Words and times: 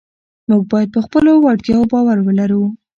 موږ 0.49 0.61
باید 0.71 0.89
پر 0.93 1.01
خپلو 1.07 1.31
وړتیاوو 1.37 1.89
باور 1.91 2.17
ولرو 2.23 2.63